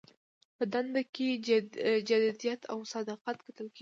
په 0.57 0.63
دنده 0.73 1.01
کې 1.13 1.27
جدیت 2.07 2.61
او 2.71 2.77
صداقت 2.93 3.37
کتل 3.45 3.65
کیږي. 3.67 3.69